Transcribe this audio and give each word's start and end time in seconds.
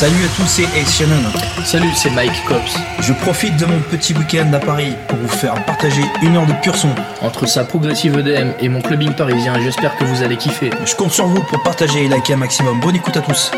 Salut 0.00 0.24
à 0.24 0.28
tous, 0.36 0.46
c'est 0.46 0.80
Ace 0.80 0.96
Shannon. 0.96 1.24
Salut, 1.64 1.90
c'est 1.92 2.10
Mike 2.10 2.44
Cops. 2.46 2.78
Je 3.00 3.12
profite 3.12 3.56
de 3.56 3.66
mon 3.66 3.80
petit 3.80 4.14
week-end 4.14 4.52
à 4.52 4.60
Paris 4.60 4.94
pour 5.08 5.18
vous 5.18 5.26
faire 5.26 5.54
partager 5.64 6.02
une 6.22 6.36
heure 6.36 6.46
de 6.46 6.52
pur 6.62 6.76
son. 6.76 6.90
Entre 7.20 7.46
sa 7.46 7.64
progressive 7.64 8.16
EDM 8.16 8.52
et 8.60 8.68
mon 8.68 8.80
clubbing 8.80 9.12
parisien, 9.14 9.58
j'espère 9.58 9.96
que 9.96 10.04
vous 10.04 10.22
allez 10.22 10.36
kiffer. 10.36 10.70
Je 10.86 10.94
compte 10.94 11.10
sur 11.10 11.26
vous 11.26 11.42
pour 11.42 11.60
partager 11.64 12.04
et 12.04 12.08
liker 12.08 12.34
un 12.34 12.36
maximum. 12.36 12.78
Bonne 12.78 12.94
écoute 12.94 13.16
à 13.16 13.22
tous. 13.22 13.50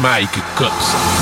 Mike 0.00 0.40
Cox. 0.56 1.19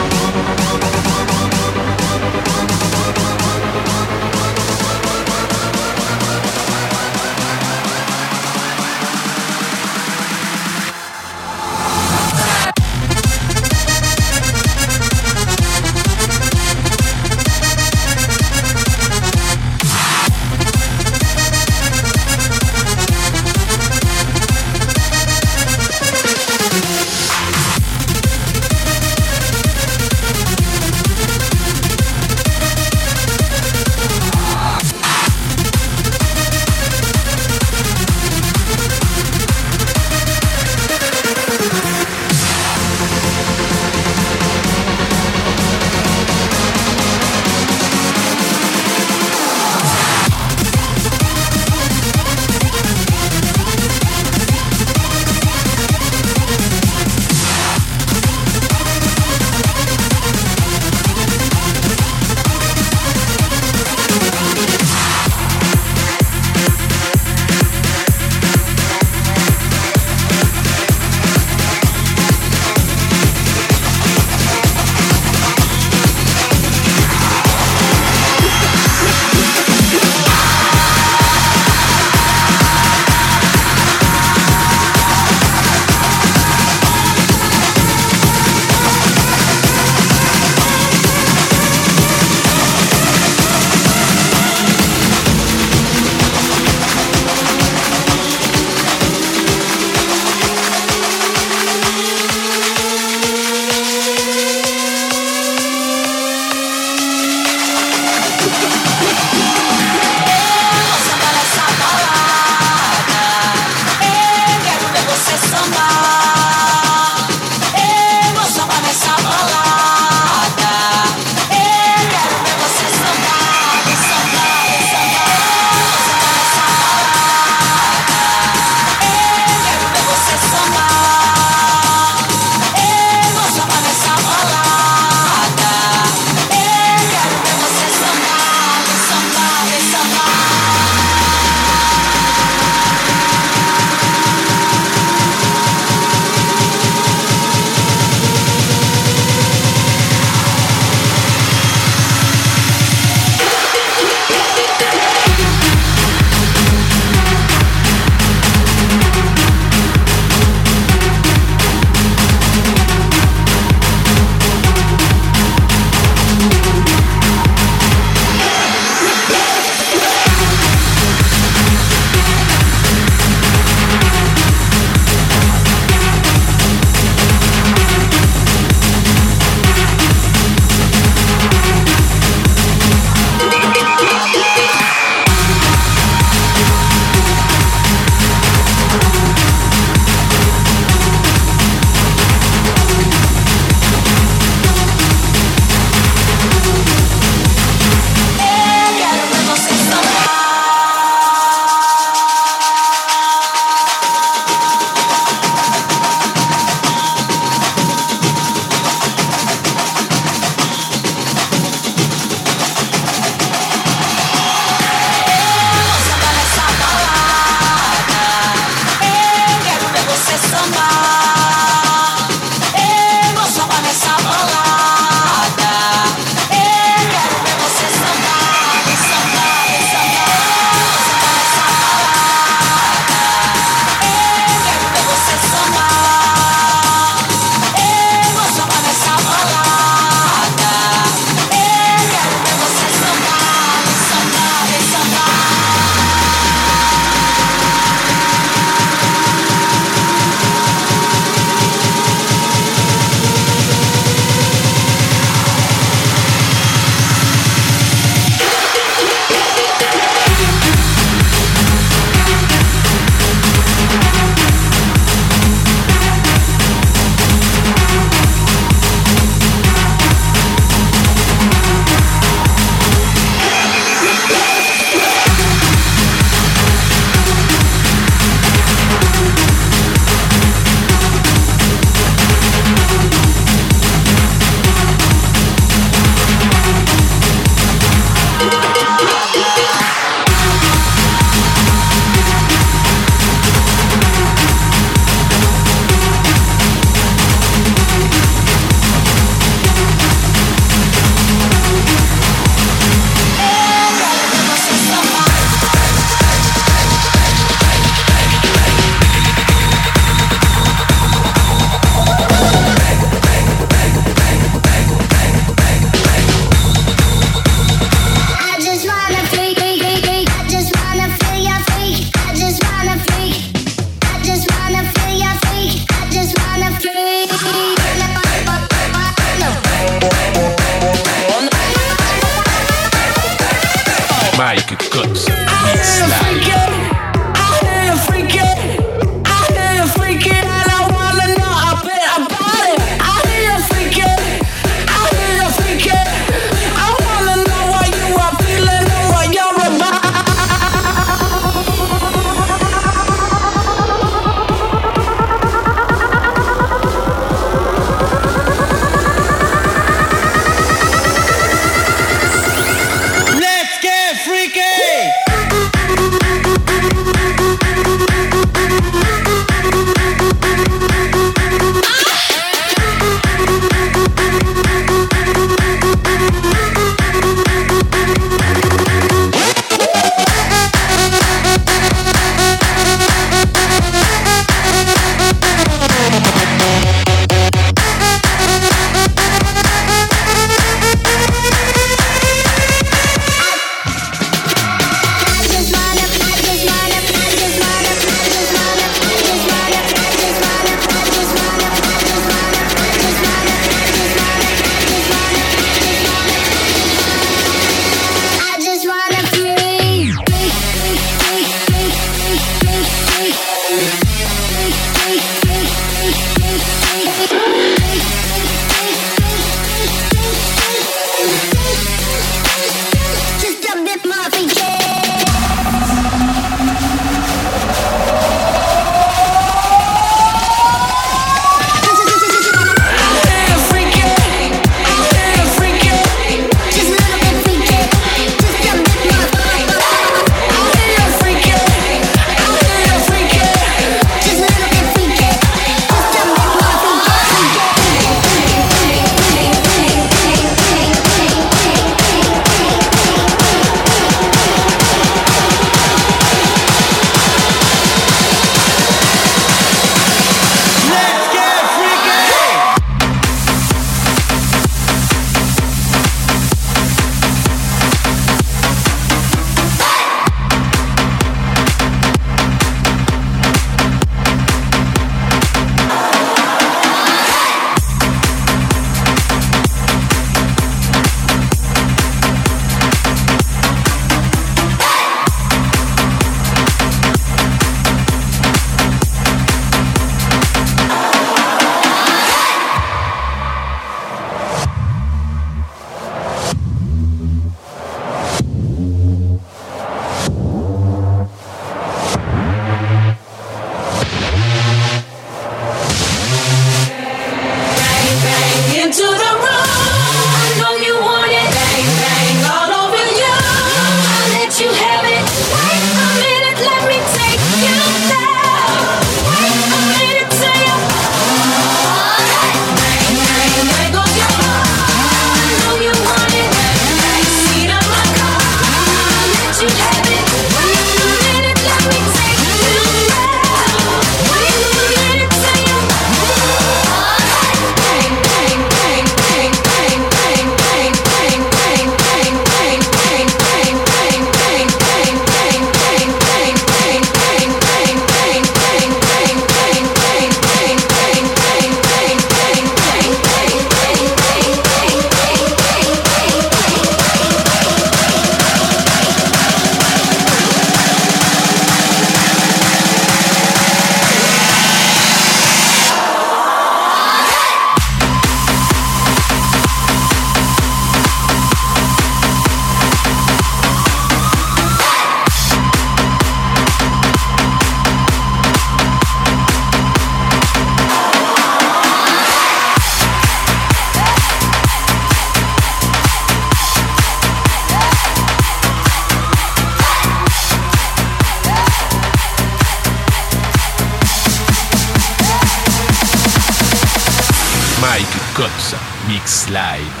Live. 599.51 600.00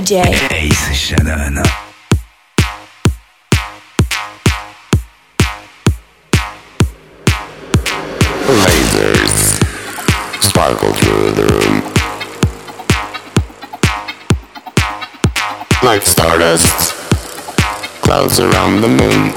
DJ. 0.00 0.24
Ace 0.52 0.96
Shannon. 0.96 1.56
Lasers 8.46 9.36
sparkle 10.42 10.94
through 10.94 11.32
the 11.32 11.44
room. 11.52 11.82
Like 15.82 16.02
stardust, 16.06 16.94
clouds 18.00 18.40
around 18.40 18.80
the 18.80 18.88
moon. 18.88 19.34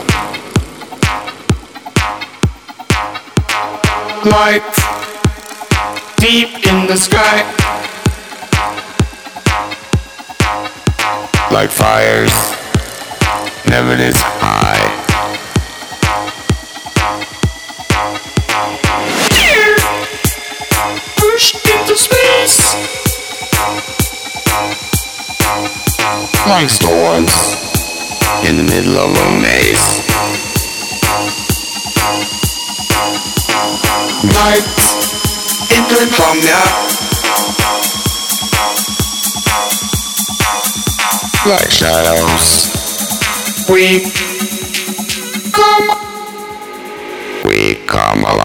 Light 4.31 4.63
deep 6.19 6.65
in 6.65 6.87
the 6.87 6.95
sky. 6.95 7.92
Like 11.53 11.69
fires, 11.69 12.33
never 13.69 13.95
this 13.95 14.19
high. 14.19 14.81
Pushed 21.15 21.55
into 21.69 21.95
space, 21.95 22.73
like 26.47 26.71
storms 26.71 27.31
in 28.49 28.57
the 28.57 28.63
middle 28.63 28.97
of 28.97 29.15
a 29.15 29.29
maze. 29.39 30.01
Night 34.33 34.83
insomnia. 36.01 36.92
Like 41.45 41.69
shadows. 41.69 42.71
We 43.69 43.99
come, 45.51 45.89
we 47.45 47.75
come 47.85 48.23
alive. 48.23 48.42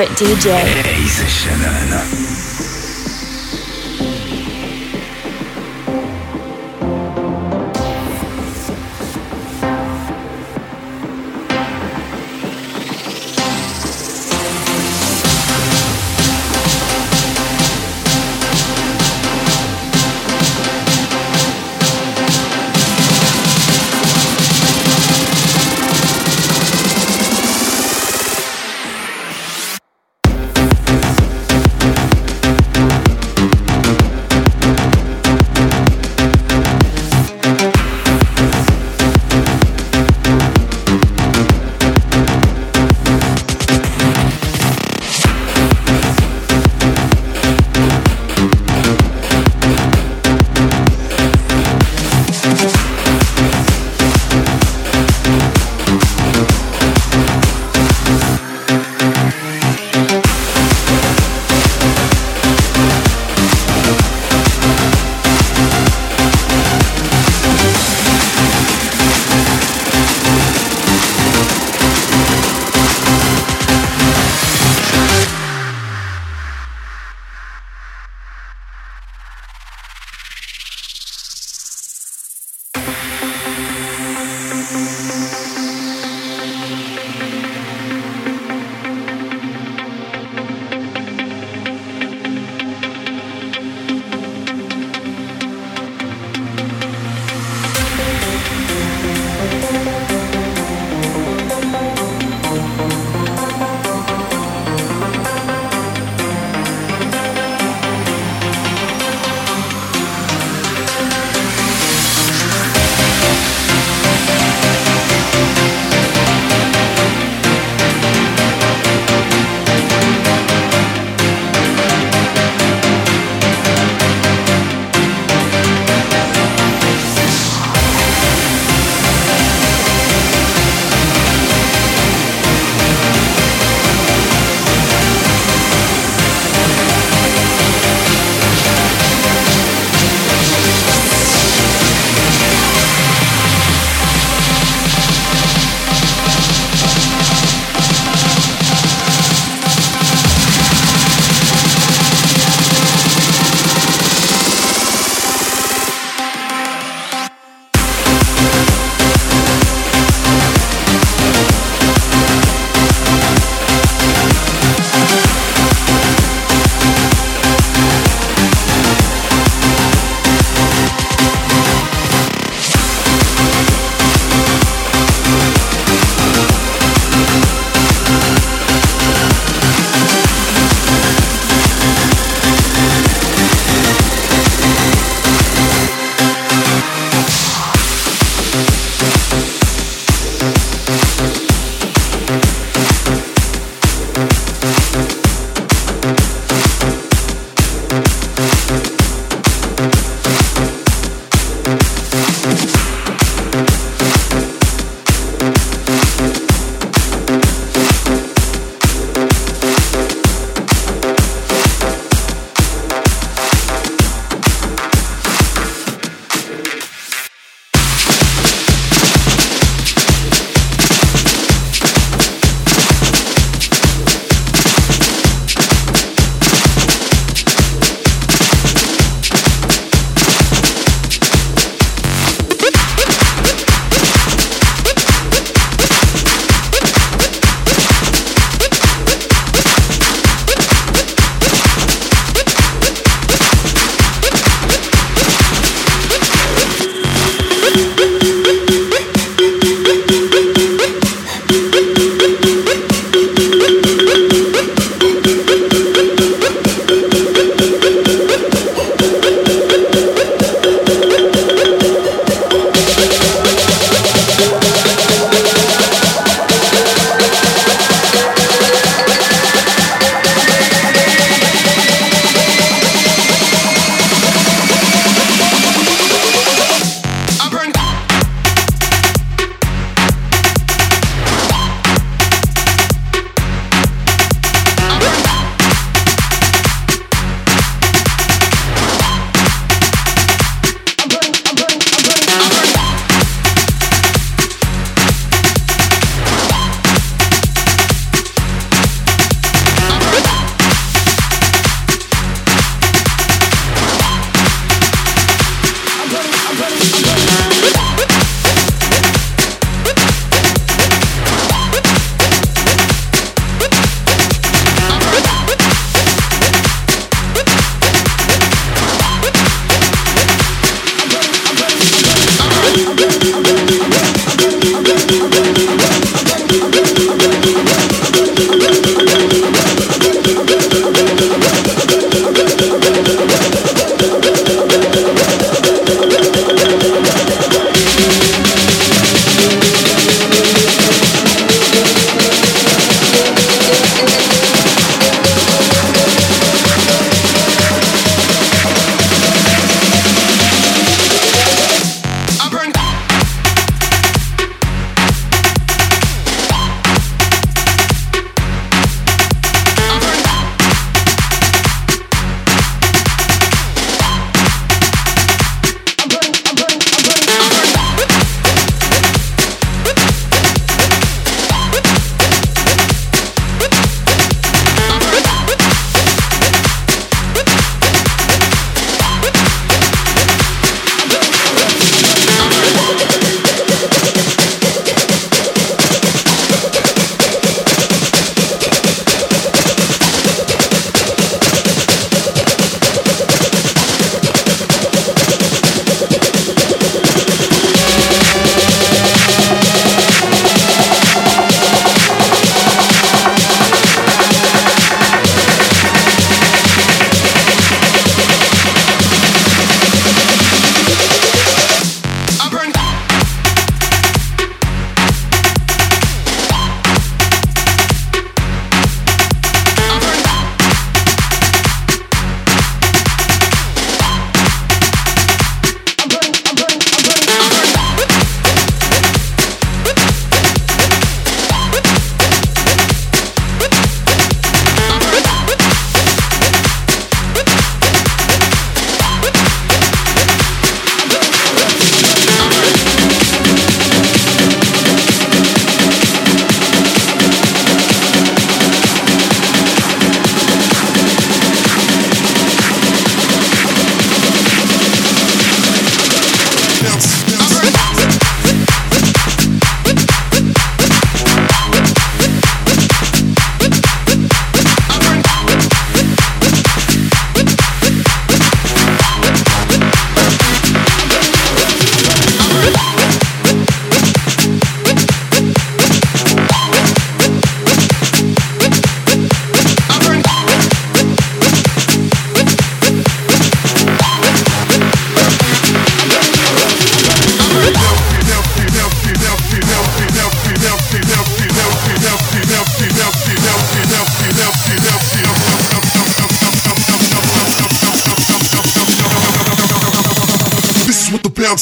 Favorite 0.00 0.16
DJ. 0.16 0.99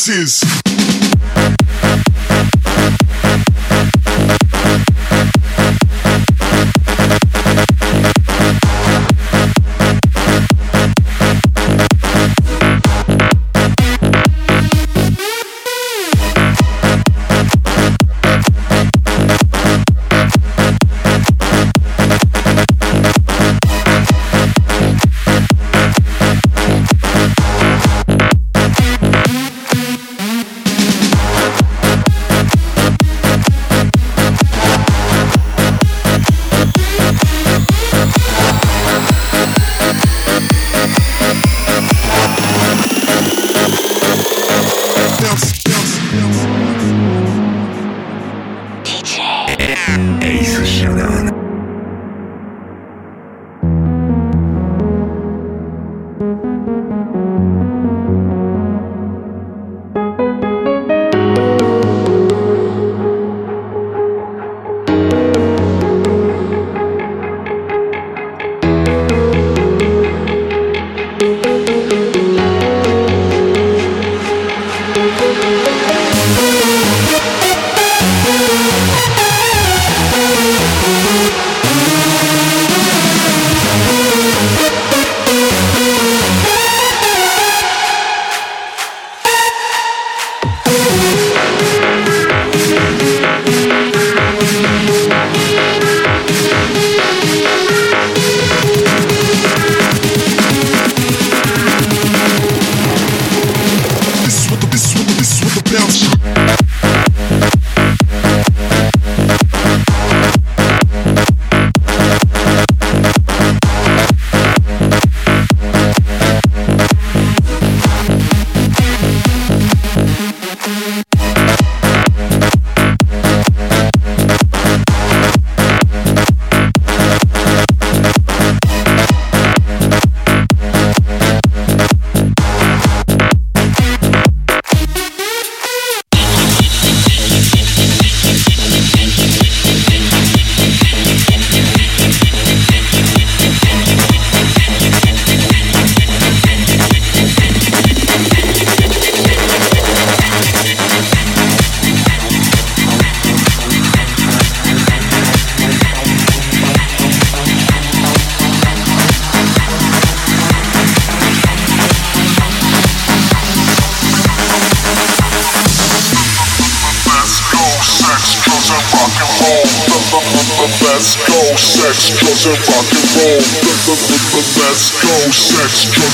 Bounce 0.08 0.42
is. 0.42 0.47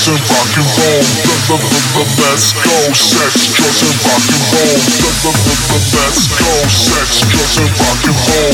Drugs 0.05 0.21
and 0.21 0.29
rock 0.29 0.53
and 0.53 0.69
roll. 0.77 1.01
Let's 2.21 2.53
go, 2.53 2.77
sex, 2.93 3.33
drugs 3.57 3.81
and 3.81 3.97
rock 4.05 4.21
and 4.21 4.45
roll. 4.53 4.77
Let's 5.97 6.29
go, 6.29 6.53
sex, 6.69 7.25
drugs 7.25 7.57
and 7.57 7.73
rock 7.81 8.05
and 8.05 8.13
roll. 8.13 8.53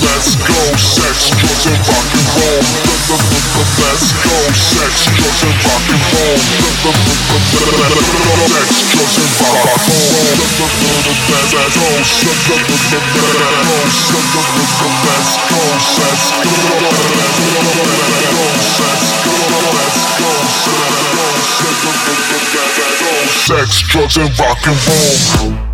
Let's 0.00 0.32
go, 0.40 0.56
sex, 0.80 1.28
drugs 1.36 1.66
and 1.68 1.76
rock 1.84 2.08
and 2.08 2.24
roll. 2.40 2.64
Let's 3.84 4.08
go, 4.08 4.40
sex, 4.40 4.96
drugs 4.96 5.28
and 5.28 5.28
rock 5.28 5.28
and 5.28 5.28
roll. 5.28 5.28
Sex, 5.28 5.28
drugs 5.28 5.42
and 5.44 5.60
rock 5.60 5.86
and 5.88 6.00
roll. 18.08 18.19
Sex, 23.50 23.80
drugs, 23.80 24.16
and 24.16 24.38
rock 24.38 24.58
and 24.64 24.78
roll. 24.86 25.69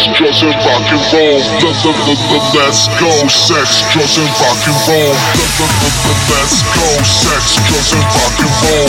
Sex, 0.00 0.18
drugs, 0.18 0.40
and 0.42 0.54
rock 0.64 0.84
and 0.88 1.02
roll. 1.12 1.40
Let's 2.54 2.88
go, 2.96 3.10
sex, 3.28 3.84
drugs, 3.92 4.16
and 4.16 4.30
rock 4.40 4.60
and 4.64 4.80
roll. 4.88 5.12
Let's 6.30 6.62
go, 6.72 6.88
sex, 7.04 7.60
drugs, 7.68 7.92
and 7.92 8.04
rock 8.16 8.36
and 8.40 8.54
roll. 8.64 8.88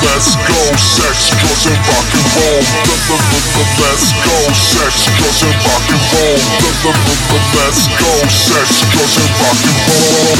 Let's 0.00 0.36
go, 0.40 0.60
sex, 0.80 1.28
drugs, 1.36 1.66
and 1.68 1.80
rock 1.84 2.08
and 2.16 2.28
roll. 2.32 2.64
Let's 3.80 4.08
go, 4.24 4.36
sex, 4.54 4.94
drugs, 5.20 5.42
and 5.44 5.56
rock 5.68 5.84
and 5.90 6.00
roll. 6.16 6.40
Let's 7.50 7.84
go, 8.00 8.14
sex, 8.24 8.80
drugs 8.88 9.16
and 9.20 9.30
rock 9.36 9.60
and 9.68 9.84
roll. 9.84 10.32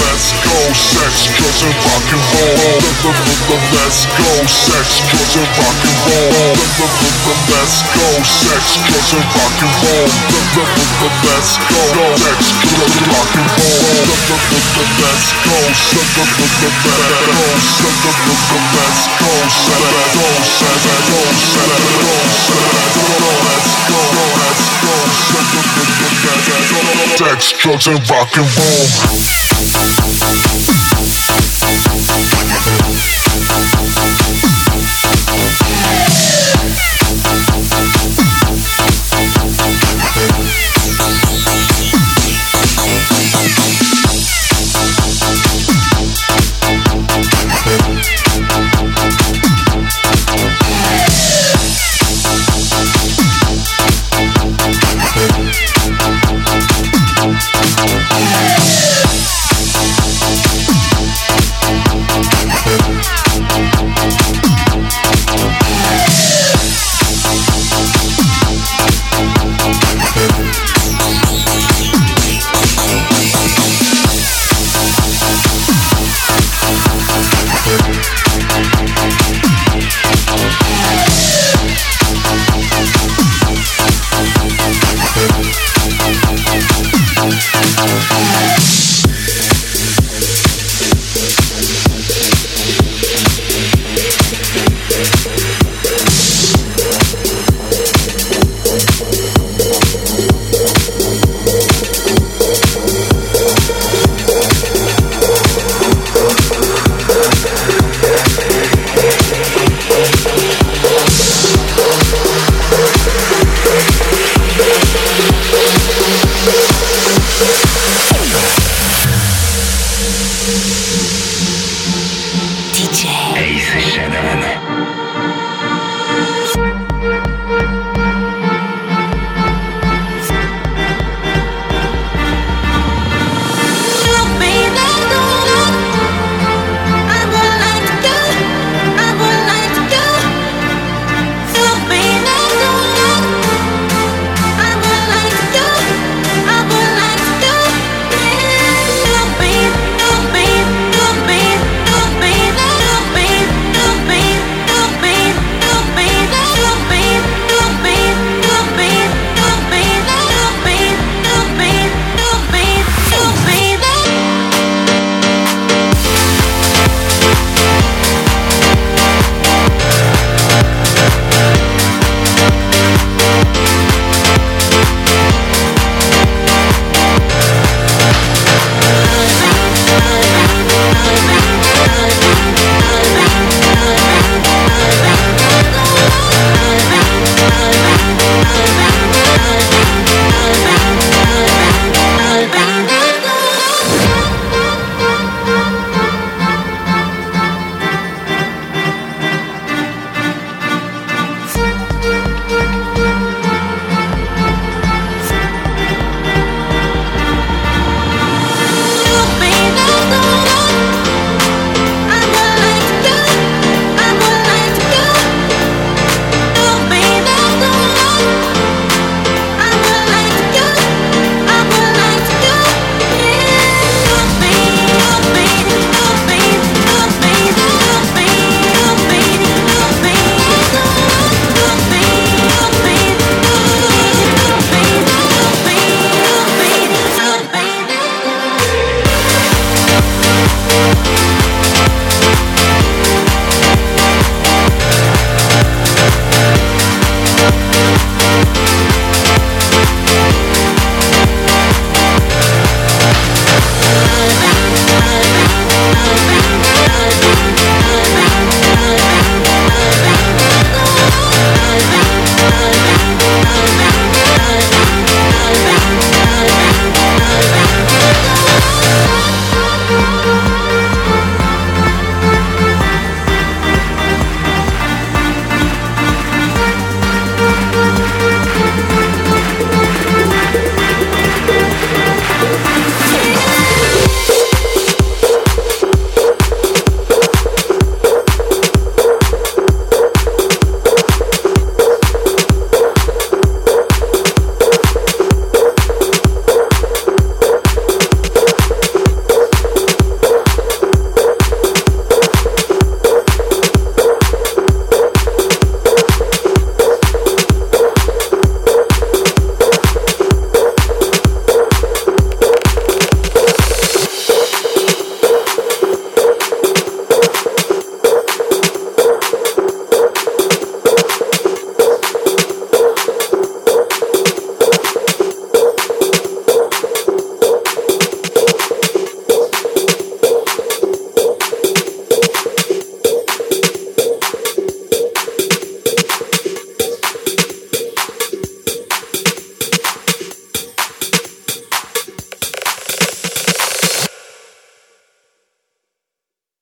Let's 0.00 0.30
go, 0.40 0.58
sex, 0.74 1.26
drugs 1.34 1.62
and 1.66 1.74
rock 1.74 2.06
and 2.10 2.22
roll. 2.30 2.78
Let's 3.74 4.06
go, 4.06 4.30
sex, 4.46 4.84
drugs 5.10 5.34
and 5.36 5.50
rock 5.58 5.82
and 5.82 5.98
roll. 6.06 6.54
Let's 7.50 7.82
go, 7.90 8.06
sex, 8.24 8.59
and 8.60 9.24
rock 9.34 9.56
and 9.60 9.72
roll. 9.80 10.08
Let's 10.30 10.52
go, 10.52 10.60
and 10.60 11.86
rock 13.08 13.32
and 13.36 13.48
roll. 13.56 14.04
Let's 14.06 14.24
go, 14.28 14.36
let's 14.50 14.68
go, 14.70 14.84
let's 15.00 15.32
go, 15.40 15.56
Sex, 27.16 27.52
drugs, 27.58 27.86
and 27.86 28.00
rock 28.10 28.36
and 28.36 28.48
roll. 28.56 29.99